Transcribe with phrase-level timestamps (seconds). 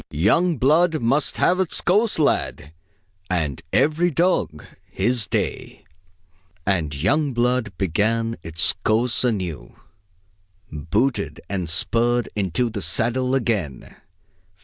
[0.09, 2.73] Young blood must have its course, lad,
[3.29, 5.85] And every dog his day!"
[6.65, 9.75] And young blood began its course anew.
[10.71, 13.95] Booted and spurred, into the saddle again!